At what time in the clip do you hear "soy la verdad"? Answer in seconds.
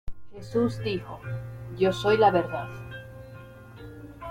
1.93-2.67